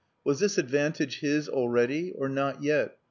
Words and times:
Was 0.23 0.39
this 0.39 0.57
advantage 0.57 1.19
his 1.19 1.47
already? 1.47 2.11
Or 2.13 2.27
not 2.27 2.63
yet? 2.63 2.97